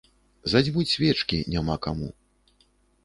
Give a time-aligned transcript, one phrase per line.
[0.53, 2.09] Задзьмуць свечкі няма каму.